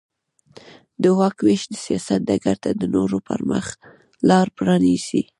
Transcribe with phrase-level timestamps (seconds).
[1.01, 3.65] د واک وېش د سیاست ډګر ته د نورو پرمخ
[4.27, 5.21] لار پرانېزي.